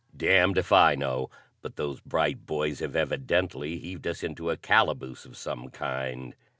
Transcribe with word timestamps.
"Damned 0.17 0.57
if 0.57 0.71
I 0.71 0.95
know; 0.95 1.29
but 1.61 1.75
those 1.75 1.99
bright 1.99 2.47
boys 2.47 2.79
have 2.79 2.95
evidently 2.95 3.77
heaved 3.77 4.07
us 4.07 4.23
into 4.23 4.49
a 4.49 4.57
calaboose 4.57 5.25
of 5.25 5.37
some 5.37 5.69
kind!" 5.69 6.33